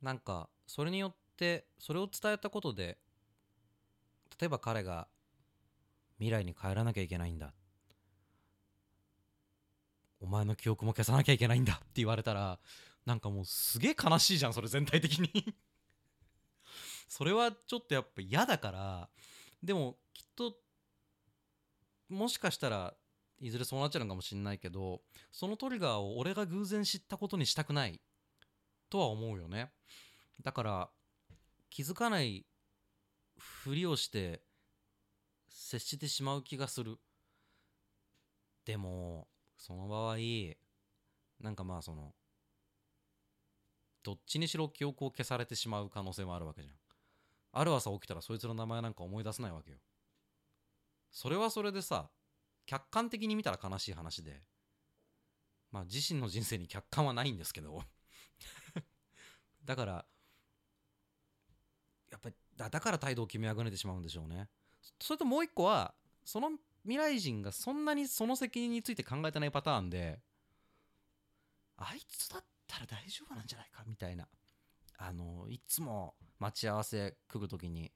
[0.00, 2.98] なんかそれによってそれを伝えたことで
[4.38, 5.08] 例えば彼が
[6.18, 7.54] 未来に帰らなきゃいけないんだ。
[10.20, 11.74] お前の記憶も消さなきゃいけないんだ。
[11.74, 12.58] って言われたら
[13.06, 15.54] なんかもうすげえ悲しいじゃんそれ全体的に。
[17.08, 19.08] それはちょっとやっぱ嫌だから
[19.62, 20.54] でもきっと
[22.10, 22.94] もしかしたら
[23.40, 25.00] いずれそうなっちゃうのかもしんないけど
[25.32, 28.00] そのトリガーを俺が偶然知ったことにしたくない
[28.90, 29.72] とは思うよね。
[30.42, 30.90] だから
[31.70, 32.44] 気づかない
[33.38, 34.42] ふりをして
[35.48, 36.98] 接してしまう気がする。
[38.64, 40.16] でもその場合
[41.40, 42.12] なんかまあその
[44.02, 46.74] どっちにしろ記憶を消されてしまう可能性もあるわけじゃん。
[47.52, 49.78] ある朝起きたらそいつの名前なんか思い出せないわけよ。
[51.10, 52.10] それはそれでさ
[52.66, 54.42] 客観的に見たら悲しい話で
[55.70, 57.82] まあ自身の人生に客観はないんですけど。
[59.64, 60.06] だから
[62.60, 64.48] だだから態度を決めあぐねてしまうんでしょうね。
[65.00, 65.94] それともう一個は
[66.26, 66.50] その
[66.82, 70.20] 未来人がそんなにその責任について考えてないパターンで
[71.78, 74.28] あいつだったら大丈夫なんじゃないかみたいな。
[74.98, 77.90] あのいつも待ち合わせ来る時に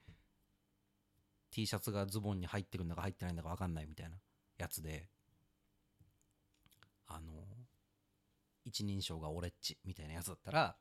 [1.50, 4.16] T シャツがズボンに入ってるんだか入ってないんだか分かんないみたいな
[4.57, 5.07] やつで
[7.07, 7.33] あの
[8.64, 10.77] 一人称が俺っちみたいなやつだったら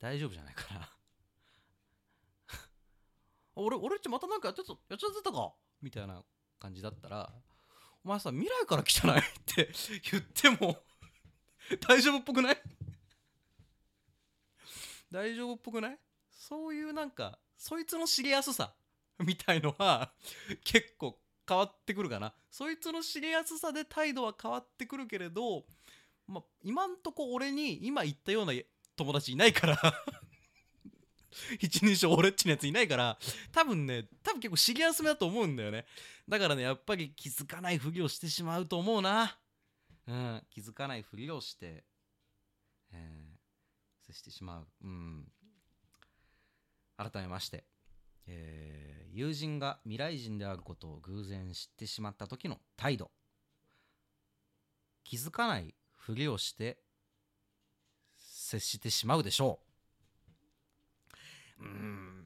[0.00, 0.88] 大丈夫じゃないかな
[3.54, 6.22] 俺俺っちまたなんかやってたやっちゃってたかみたいな
[6.58, 7.32] 感じだったら
[8.04, 9.20] お前さ未来から来たない？
[9.20, 9.70] って
[10.10, 10.76] 言っても
[11.86, 12.62] 大丈夫っぽくない？
[15.10, 15.98] 大丈夫っぽくない？
[16.30, 18.74] そういうなんかそいつの知りやすさ
[19.20, 20.12] みたいのは
[20.64, 22.34] 結構変わってくるかな。
[22.50, 25.64] そいつの知りやすさで態度は変わってくるけれど、
[26.26, 28.52] ま、今んとこ俺に今言ったような
[28.96, 29.76] 友達いないから
[31.58, 33.18] 一人称俺っちのやついないから
[33.52, 35.86] 多分ね多分結構知りやすめだと思うんだよね。
[36.28, 39.38] だからねやっぱり気づかないふりをしてしまうと思うな。
[40.06, 41.84] うん気づかないふりをして、
[42.92, 44.66] えー、接してしまう。
[44.84, 45.24] うん。
[46.96, 47.64] 改めまして、
[48.26, 53.10] えー友人が未来人であることを偶然知ってしまった時の態度。
[55.04, 56.78] 気づかないふりをして
[58.16, 59.71] 接してしまうでしょう。
[61.62, 62.24] うん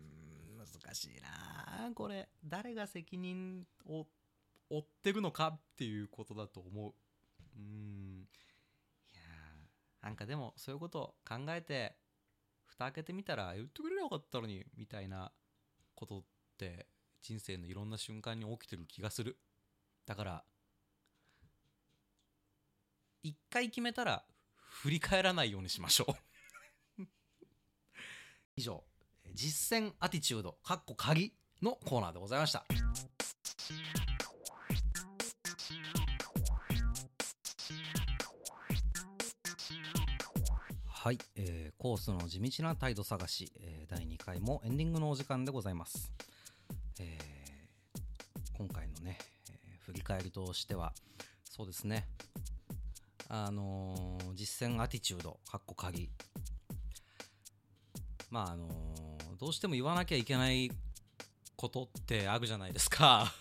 [0.59, 1.90] 難しいな。
[1.94, 4.07] これ誰が責任を
[4.68, 6.94] 負ってるのかっていうことだと思う。
[7.57, 8.27] うん。
[9.12, 9.22] いや
[10.03, 11.96] なんかでもそういうことを考えて
[12.66, 15.31] 蓋開けてみたら言ってくれればよかったのにみたいな
[15.94, 16.22] ことっ
[16.59, 16.87] て
[17.22, 19.38] 人生のいろんな瞬間に起きてる気がする。
[20.07, 20.44] だから
[23.22, 24.25] 一回決めたら
[24.57, 26.16] 振り返らないようにしましょ
[26.99, 27.03] う。
[28.57, 28.85] 以上。
[29.37, 32.64] 実践アティチュードかっこ鍵のコーナーでございました。
[40.87, 46.11] はい、えーコースの地道な態度探し、えー第2回もエンディングのお時間でございます、
[46.99, 49.18] えー今回のね、
[49.51, 50.94] えー振り返りとしては
[51.44, 52.09] そうですね。
[53.29, 56.09] あのー実践アティチュードかっこ鍵。
[58.31, 58.95] まああの
[59.38, 60.70] どうしても言わなきゃいけない
[61.57, 63.33] ことってあるじゃないですか。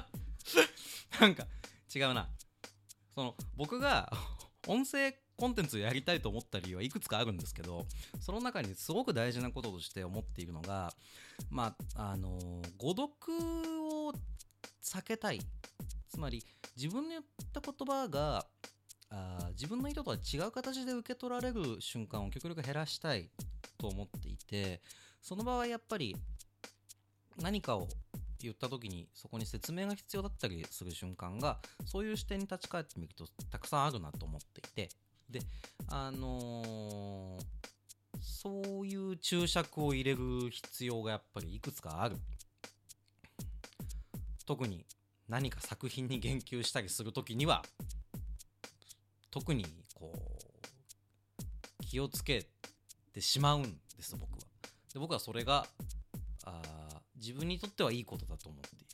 [1.20, 1.46] なんか
[1.94, 2.28] 違うな。
[3.14, 4.10] その僕が
[4.66, 7.86] 音声コンテンツをやりたいと思った理由はいくつかあるんですけど
[8.20, 10.92] その中にすごく大事なこととして思っているのが
[11.50, 13.08] まああの誤読
[13.82, 14.12] を
[14.82, 15.40] 避けたい。
[16.08, 16.44] つまり
[16.76, 18.44] 自分の言った言葉が
[19.10, 23.28] あ自分の意図とは違う形で受け取られる瞬間を極力減らしたい
[23.78, 24.80] と思っていて
[25.20, 26.16] その場合やっぱり
[27.40, 27.88] 何かを
[28.40, 34.88] 言った時にそこに説明が必要だったりする瞬間がそういう視点に立ち返ってみるとたくさんあるなと思っていて。
[35.28, 35.40] で
[35.88, 37.70] あのー
[38.22, 42.16] そういう注釈を入れる必要がやっぱりいくつかある。
[44.46, 44.84] 特に
[45.28, 47.62] 何か作品に言及したりする時には
[49.30, 49.64] 特に
[49.94, 52.46] こう気をつけ
[53.12, 53.62] てしまうん
[53.96, 54.38] です僕は。
[54.92, 55.66] で僕はそれが
[56.44, 56.62] あ
[57.16, 58.86] 自分にとってはいいことだと思っている。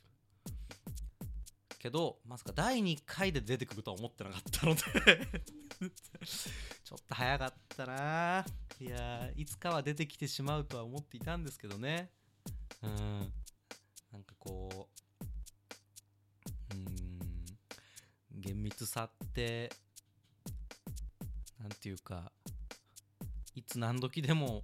[1.79, 4.81] けどまさか第2回で出てくるとは思ってなかったので
[6.83, 8.45] ちょっと早かったな。
[8.79, 12.11] いやいつかは出てきてしまうとは思っていたんですけどね。
[12.81, 13.33] うん。
[14.11, 14.89] なんかこ
[16.71, 17.45] ううん
[18.31, 19.71] 厳密さって
[21.67, 22.31] なんていうか
[23.53, 24.63] いつ何時でも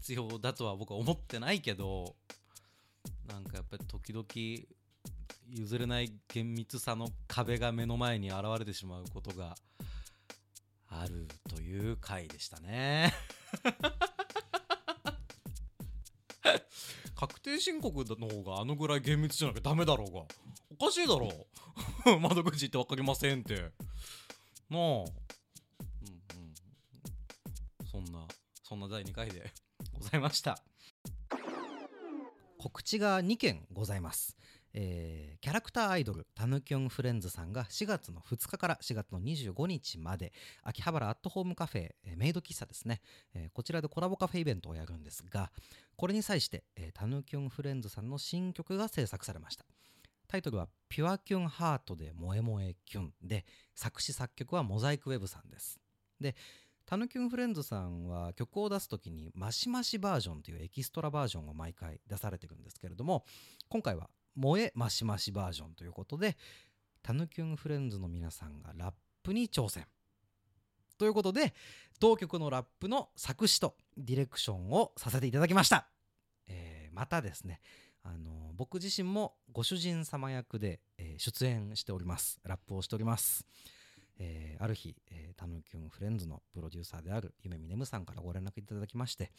[0.00, 2.16] 必要だとは僕は思ってないけど
[3.28, 4.26] なんかやっぱり時々
[5.48, 9.54] 譲れない厳密さの壁が目の前に現れてしまうことが
[10.88, 13.14] あるという回でしたね。
[17.14, 20.22] 確定申告の方があのぐらい厳密じゃなきゃダメだろうが。
[20.78, 21.30] おかしいだろ。
[22.06, 23.70] う 窓口って分かりませんって。
[24.68, 25.25] なあ。
[28.86, 29.52] そんな第2回で
[29.98, 30.62] ございました。
[32.56, 34.36] 告知が2件ございます、
[34.72, 40.32] えーキャラクターアイドルタヌキョンフレンズさんが4月の2日から4月の25日まで
[40.62, 43.00] 秋葉原アットホームカフェ、えーメイド喫茶ですね、
[43.34, 45.52] えーこちらでコラボカフェイベントをやるんですが
[45.96, 49.66] これに際して、えータヌキョンフレンズさんの新曲が制作されました。
[50.28, 55.78] タイトルは「ピュアキュンハートで萌え萌えキュン」で作詞作曲はモザイクウェブさんです。
[56.20, 56.34] で
[56.86, 63.24] タヌキュンフレンズさんは曲を出す時にマシマシバージョンというエキストラバージョンを毎回出されてるんですけれども
[63.68, 64.08] 今回は
[64.40, 66.36] 萌えマシマシバージョンということで
[67.02, 69.86] タヌキュンフレンズの皆さんがラップに挑戦
[70.96, 71.54] ということで
[71.98, 75.88] 同曲のラップの作詞とディレクションをさせていただきました、
[76.48, 77.60] えーまたですね
[78.02, 82.40] あの僕自身もご主人様役で、えー出演しております。
[82.44, 83.44] ラップをしております。
[84.18, 89.30] えーある日、えータヌキュンフレンズのプロデューサーである夢眠ねむさんからご連絡いただきまして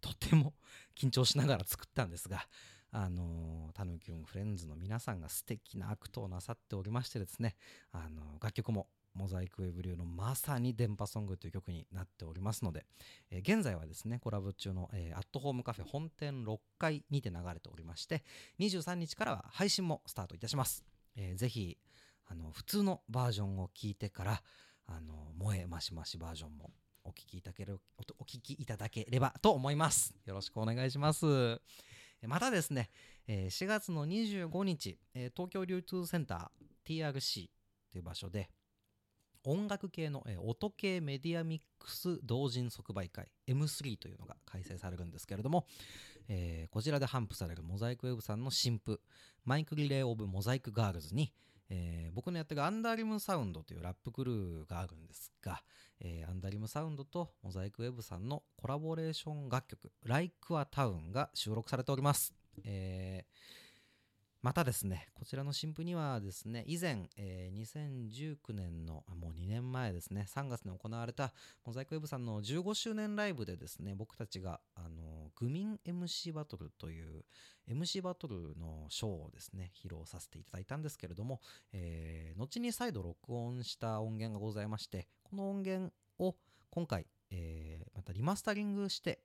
[0.00, 0.54] とっても
[0.98, 2.46] 緊張しながら作ったんですが、
[2.92, 7.56] あのータヌキュンフレンズの皆さんが素敵なアクトをなさっておりましてですね、
[7.92, 12.84] あのー楽曲もモザイクウェブ流のまさに電波ソングという曲になっておりますので、
[13.30, 18.22] えー現在はですねコラボ中の、えーアットホームカフェ本店6階にて流れておりまして
[18.60, 20.84] 23日からは配信もスタートいたします、
[21.16, 21.78] えーぜひ
[22.26, 24.42] あの普通のバージョンを聞いてから
[24.86, 26.70] あの萌えマシマシバージョンも
[27.04, 30.14] お聞きいただけるおお聞きいただければと思います。
[30.24, 31.60] よろしくお願いします。
[32.26, 32.90] またですね、
[33.28, 37.48] 4月の25日、東京流通センター TRC
[37.92, 38.48] という場所で
[39.44, 45.66] 音楽系の、音系メディアミックス同人即売会 M3 というのが開催されるんですけれども、
[46.28, 49.00] えーこちらで頒布されるモザイクウェブさんの新譜
[49.44, 51.32] マイクリレー・オブ・モザイク・ガールズに、
[51.68, 55.62] えー僕のやってるアンダーリムサウンドというラップクルーがあるんですが、
[56.00, 63.65] えーアンダーリムサウンドとモザイクウェブさんのコラボレーション楽曲「Like a Town」が収録されております、えー
[64.42, 71.32] またですねこちらの新譜にはですね以前、えー2019年のもう2年前ですね3月に行われた
[71.64, 77.24] モザイクウェブさんの15周年ライブでですね僕たちがあのグミン MC バトルという
[77.68, 81.40] MC バトルのショーをですね披露させていただいたんですけれども、
[81.72, 86.36] えー後に再度録音した音源がございましてこの音源を
[86.70, 89.20] 今回、えーまたリマスタリングして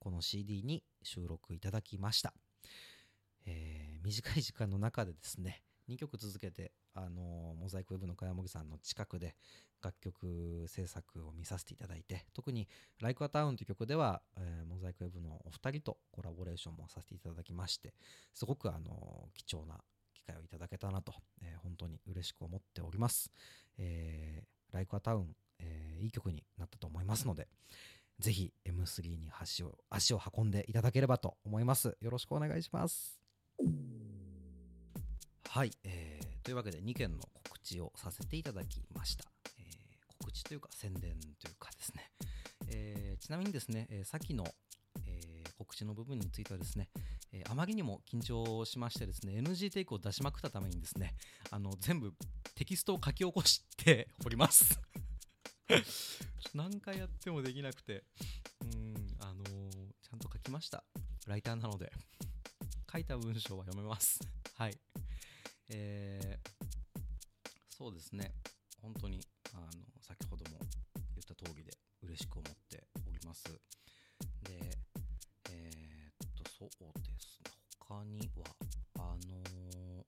[0.00, 2.32] この CD に収録いただきました、
[3.46, 9.34] えー短い時間の中でですね2曲続けて、あのモザイクウェブの茅茂さんの近くで
[9.82, 12.68] 楽曲制作を見させていただいて特に
[13.02, 17.94] 「Like a Town」という曲では、えーモザイクウェブのお二人とコラボレーションもさせていただきまして
[18.32, 19.78] すごく、あの貴重な
[20.14, 23.30] 機会をいただけたなと、えー本当に嬉しく思っております。
[23.76, 25.26] えー、Like a Town、
[25.58, 27.48] えいい曲になったと思いますので
[28.18, 31.96] ぜひ M3 に足を足を運んでいただければと思います。
[32.00, 33.20] よろしくお願いします。
[35.54, 39.24] はい、えーというわけで2件の告知をさせていただきました。
[39.56, 39.64] えー
[40.18, 42.10] 告知というか宣伝というかですね、
[42.66, 44.44] えーちなみにですね、えーさっきの、
[45.06, 46.88] えー告知の部分についてはですね、
[47.32, 51.14] えーあまりにも緊張しましてですね NG テイクを出しまくったためにですね
[51.52, 52.12] あの全部
[52.56, 54.80] テキストを書き起こして おります。
[56.52, 58.02] 何回やってもできなくて
[58.60, 59.70] うんあのー
[60.02, 60.82] ちゃんと書きました。
[61.28, 61.92] ライターなので。
[62.92, 64.20] 書いた文章は読めます。
[64.54, 64.78] はい。
[65.68, 66.50] えー
[67.76, 68.32] そうですね。
[68.80, 69.20] 本当に
[69.52, 69.68] あの
[70.00, 73.42] 先ほども言った通りで嬉しく思っております。
[74.42, 74.78] で
[75.50, 76.68] えーっとそう
[77.02, 77.50] ですね。
[77.80, 78.44] 他には
[78.98, 80.04] あのー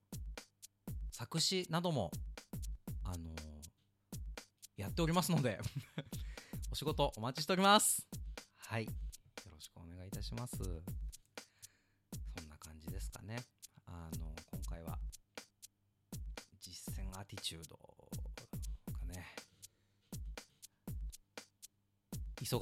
[1.10, 2.10] 作詞なども
[3.04, 3.36] あのー
[4.76, 5.58] やっておりますので
[6.70, 8.06] お仕事お待ちしております。
[8.56, 8.84] はい。
[8.84, 8.90] よ
[9.50, 10.56] ろしくお願いいたします。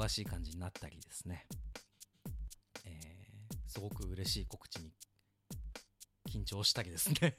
[0.05, 1.47] 忙しい感じになったりですね、
[2.85, 4.93] えーすごく嬉しい告知に
[6.31, 7.35] 緊張したりですね、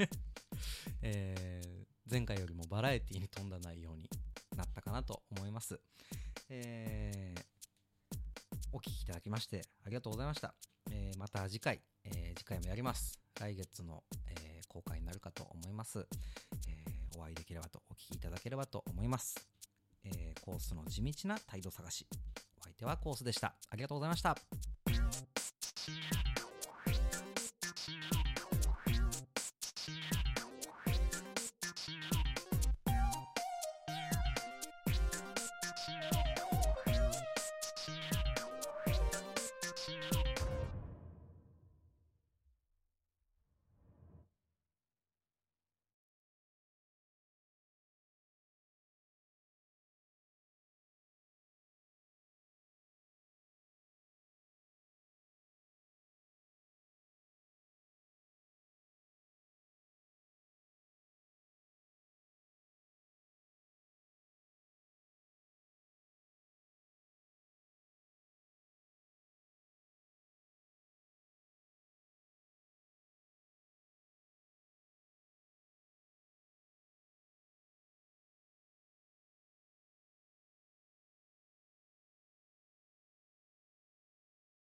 [1.01, 4.09] えー前回よりもバラエティに富んだ内容に
[4.55, 5.79] なったかなと思います、
[6.49, 7.45] えー
[8.71, 10.55] お聞きいただきましてありがとうございました、
[10.89, 13.19] えーまた次回、えー次回もやります。
[13.39, 16.07] 来月の、えー公開になるかと思います、
[16.67, 19.35] えーお会いできればとお聞きいただければと思います、
[20.03, 22.07] えーコースの地道な態度探し。
[22.85, 23.55] 手はコースでした。
[23.69, 24.74] ありがとうございました。